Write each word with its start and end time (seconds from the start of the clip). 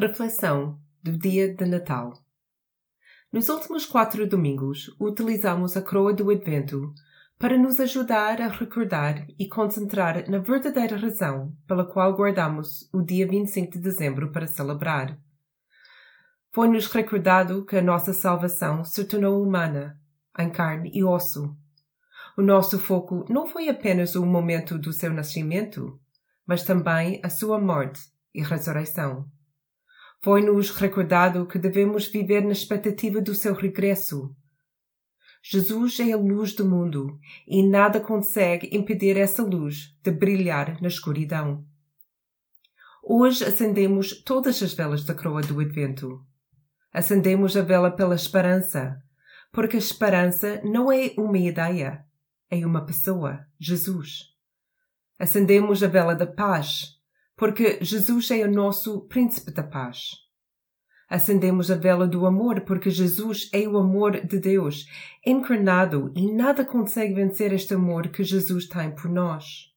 Reflexão 0.00 0.80
do 1.02 1.18
dia 1.18 1.54
de 1.54 1.66
Natal. 1.66 2.14
Nos 3.30 3.50
últimos 3.50 3.84
quatro 3.84 4.26
domingos, 4.26 4.88
utilizamos 4.98 5.76
a 5.76 5.82
coroa 5.82 6.14
do 6.14 6.30
Advento 6.30 6.94
para 7.38 7.58
nos 7.58 7.78
ajudar 7.78 8.40
a 8.40 8.48
recordar 8.48 9.26
e 9.38 9.46
concentrar 9.46 10.26
na 10.30 10.38
verdadeira 10.38 10.96
razão 10.96 11.54
pela 11.68 11.84
qual 11.84 12.14
guardamos 12.14 12.88
o 12.94 13.02
dia 13.02 13.28
25 13.28 13.72
de 13.72 13.78
dezembro 13.78 14.32
para 14.32 14.46
celebrar. 14.46 15.18
Foi-nos 16.50 16.86
recordado 16.86 17.66
que 17.66 17.76
a 17.76 17.82
nossa 17.82 18.14
salvação 18.14 18.82
se 18.82 19.04
tornou 19.04 19.42
humana, 19.42 20.00
em 20.38 20.48
carne 20.48 20.90
e 20.94 21.04
osso. 21.04 21.54
O 22.38 22.40
nosso 22.40 22.78
foco 22.78 23.26
não 23.28 23.46
foi 23.46 23.68
apenas 23.68 24.14
o 24.14 24.24
momento 24.24 24.78
do 24.78 24.94
seu 24.94 25.12
nascimento, 25.12 26.00
mas 26.46 26.64
também 26.64 27.20
a 27.22 27.28
sua 27.28 27.60
morte 27.60 28.00
e 28.34 28.42
ressurreição. 28.42 29.28
Foi-nos 30.22 30.70
recordado 30.70 31.46
que 31.46 31.58
devemos 31.58 32.06
viver 32.06 32.44
na 32.44 32.52
expectativa 32.52 33.22
do 33.22 33.34
seu 33.34 33.54
regresso. 33.54 34.34
Jesus 35.42 35.98
é 35.98 36.12
a 36.12 36.16
luz 36.18 36.52
do 36.52 36.66
mundo 36.66 37.18
e 37.48 37.66
nada 37.66 37.98
consegue 37.98 38.68
impedir 38.76 39.16
essa 39.16 39.42
luz 39.42 39.96
de 40.02 40.10
brilhar 40.10 40.78
na 40.82 40.88
escuridão. 40.88 41.64
Hoje 43.02 43.44
acendemos 43.44 44.22
todas 44.22 44.62
as 44.62 44.74
velas 44.74 45.04
da 45.04 45.14
coroa 45.14 45.40
do 45.40 45.58
Advento. 45.58 46.22
Acendemos 46.92 47.56
a 47.56 47.62
vela 47.62 47.90
pela 47.90 48.14
esperança, 48.14 49.02
porque 49.50 49.76
a 49.76 49.78
esperança 49.78 50.60
não 50.62 50.92
é 50.92 51.14
uma 51.16 51.38
ideia, 51.38 52.04
é 52.50 52.66
uma 52.66 52.84
pessoa, 52.84 53.46
Jesus. 53.58 54.26
Acendemos 55.18 55.82
a 55.82 55.86
vela 55.86 56.14
da 56.14 56.26
paz, 56.26 56.99
porque 57.40 57.78
Jesus 57.80 58.30
é 58.32 58.44
o 58.44 58.52
nosso 58.52 59.00
príncipe 59.08 59.50
da 59.50 59.62
paz. 59.62 60.10
Acendemos 61.08 61.70
a 61.70 61.74
vela 61.74 62.06
do 62.06 62.26
amor, 62.26 62.60
porque 62.66 62.90
Jesus 62.90 63.48
é 63.50 63.66
o 63.66 63.78
amor 63.78 64.26
de 64.26 64.38
Deus, 64.38 64.84
encarnado, 65.24 66.12
e 66.14 66.30
nada 66.30 66.66
consegue 66.66 67.14
vencer 67.14 67.50
este 67.54 67.72
amor 67.72 68.08
que 68.08 68.22
Jesus 68.22 68.68
tem 68.68 68.94
por 68.94 69.10
nós. 69.10 69.72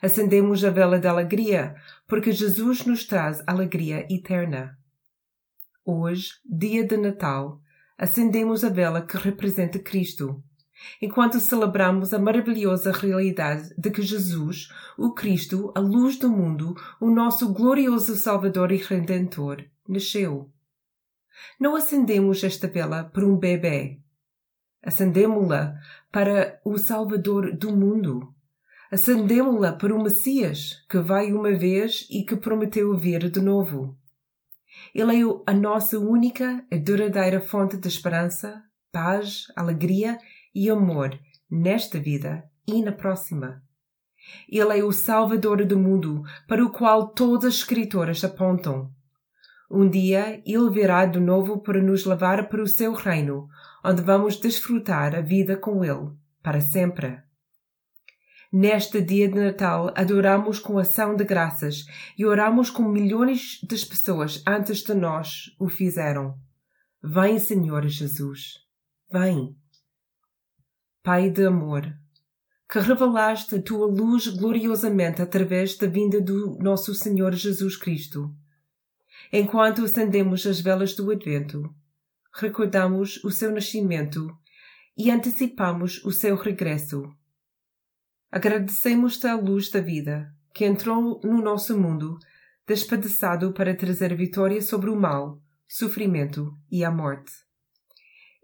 Acendemos 0.00 0.64
a 0.64 0.70
vela 0.70 0.98
da 0.98 1.10
alegria, 1.10 1.74
porque 2.08 2.32
Jesus 2.32 2.86
nos 2.86 3.04
traz 3.04 3.42
alegria 3.46 4.06
eterna. 4.10 4.78
Hoje, 5.84 6.30
dia 6.42 6.86
de 6.86 6.96
Natal, 6.96 7.60
acendemos 7.98 8.64
a 8.64 8.70
vela 8.70 9.04
que 9.04 9.18
representa 9.18 9.78
Cristo, 9.78 10.42
enquanto 11.00 11.40
celebramos 11.40 12.12
a 12.12 12.18
maravilhosa 12.18 12.92
realidade 12.92 13.74
de 13.76 13.90
que 13.90 14.02
Jesus, 14.02 14.68
o 14.98 15.12
Cristo, 15.12 15.72
a 15.74 15.80
luz 15.80 16.16
do 16.18 16.30
mundo, 16.30 16.74
o 17.00 17.10
nosso 17.10 17.52
glorioso 17.52 18.16
Salvador 18.16 18.72
e 18.72 18.76
Redentor, 18.76 19.64
nasceu. 19.88 20.50
Não 21.58 21.74
acendemos 21.76 22.42
esta 22.44 22.68
vela 22.68 23.04
para 23.04 23.26
um 23.26 23.36
bebê. 23.36 24.00
Acendemos-la 24.82 25.74
para 26.10 26.60
o 26.64 26.76
Salvador 26.76 27.56
do 27.56 27.74
mundo. 27.74 28.34
Acendemos-la 28.90 29.72
para 29.72 29.94
o 29.94 30.02
Messias, 30.02 30.84
que 30.88 30.98
vai 30.98 31.32
uma 31.32 31.54
vez 31.54 32.06
e 32.10 32.24
que 32.24 32.36
prometeu 32.36 32.96
vir 32.96 33.30
de 33.30 33.40
novo. 33.40 33.96
Ele 34.94 35.20
é 35.20 35.24
a 35.46 35.54
nossa 35.54 35.98
única 35.98 36.64
e 36.70 36.78
duradeira 36.78 37.40
fonte 37.40 37.76
de 37.76 37.88
esperança, 37.88 38.62
paz, 38.90 39.46
alegria 39.56 40.18
e 40.54 40.68
amor 40.70 41.18
nesta 41.50 41.98
vida 41.98 42.44
e 42.66 42.82
na 42.82 42.92
próxima. 42.92 43.62
Ele 44.48 44.78
é 44.78 44.84
o 44.84 44.92
Salvador 44.92 45.64
do 45.64 45.78
mundo 45.78 46.22
para 46.46 46.64
o 46.64 46.70
qual 46.70 47.08
todas 47.08 47.46
as 47.46 47.54
escritoras 47.56 48.22
apontam. 48.22 48.90
Um 49.70 49.88
dia 49.88 50.42
ele 50.44 50.70
virá 50.70 51.06
de 51.06 51.18
novo 51.18 51.60
para 51.60 51.82
nos 51.82 52.04
levar 52.04 52.48
para 52.48 52.62
o 52.62 52.66
seu 52.66 52.92
reino, 52.92 53.48
onde 53.84 54.02
vamos 54.02 54.36
desfrutar 54.36 55.14
a 55.14 55.20
vida 55.20 55.56
com 55.56 55.84
ele 55.84 56.10
para 56.42 56.60
sempre. 56.60 57.22
Neste 58.52 59.00
dia 59.00 59.28
de 59.28 59.40
Natal, 59.40 59.90
adoramos 59.96 60.58
com 60.58 60.78
ação 60.78 61.16
de 61.16 61.24
graças 61.24 61.86
e 62.18 62.26
oramos 62.26 62.68
com 62.68 62.82
milhões 62.82 63.58
de 63.62 63.86
pessoas 63.86 64.42
antes 64.46 64.82
de 64.82 64.92
nós 64.92 65.56
o 65.58 65.70
fizeram. 65.70 66.38
Vem, 67.02 67.38
Senhor 67.38 67.86
Jesus. 67.88 68.58
Vem. 69.10 69.56
Pai 71.04 71.30
de 71.30 71.44
amor, 71.44 71.98
que 72.70 72.78
revelaste 72.78 73.56
a 73.56 73.60
tua 73.60 73.88
luz 73.88 74.28
gloriosamente 74.28 75.20
através 75.20 75.76
da 75.76 75.88
vinda 75.88 76.20
do 76.20 76.56
nosso 76.60 76.94
Senhor 76.94 77.34
Jesus 77.34 77.76
Cristo. 77.76 78.32
Enquanto 79.32 79.84
acendemos 79.84 80.46
as 80.46 80.60
velas 80.60 80.94
do 80.94 81.10
Advento, 81.10 81.74
recordamos 82.32 83.16
o 83.24 83.32
seu 83.32 83.50
nascimento 83.50 84.32
e 84.96 85.10
antecipamos 85.10 86.04
o 86.04 86.12
seu 86.12 86.36
regresso. 86.36 87.12
Agradecemos-te 88.30 89.26
a 89.26 89.34
luz 89.34 89.72
da 89.72 89.80
vida 89.80 90.32
que 90.54 90.64
entrou 90.64 91.20
no 91.24 91.42
nosso 91.42 91.76
mundo, 91.76 92.16
despedaçado 92.64 93.52
para 93.52 93.74
trazer 93.74 94.14
vitória 94.14 94.62
sobre 94.62 94.88
o 94.88 94.94
mal, 94.94 95.42
sofrimento 95.66 96.56
e 96.70 96.84
a 96.84 96.92
morte. 96.92 97.32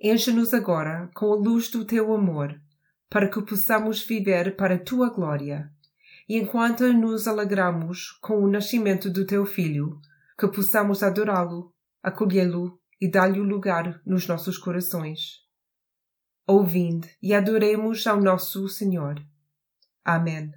Enche-nos 0.00 0.54
agora 0.54 1.10
com 1.14 1.32
a 1.32 1.36
luz 1.36 1.68
do 1.70 1.84
teu 1.84 2.14
amor, 2.14 2.60
para 3.10 3.28
que 3.28 3.42
possamos 3.42 4.00
viver 4.02 4.56
para 4.56 4.76
a 4.76 4.78
tua 4.78 5.10
glória. 5.10 5.70
E 6.28 6.36
enquanto 6.36 6.92
nos 6.92 7.26
alegramos 7.26 8.12
com 8.20 8.42
o 8.44 8.50
nascimento 8.50 9.10
do 9.10 9.26
teu 9.26 9.44
filho, 9.44 9.98
que 10.38 10.46
possamos 10.46 11.02
adorá-lo, 11.02 11.74
acolhê-lo 12.02 12.78
e 13.00 13.10
dar-lhe 13.10 13.40
lugar 13.40 14.00
nos 14.06 14.26
nossos 14.28 14.56
corações. 14.56 15.44
Ouvindo 16.46 17.08
e 17.22 17.34
adoremos 17.34 18.06
ao 18.06 18.20
nosso 18.20 18.68
Senhor. 18.68 19.20
Amen. 20.04 20.52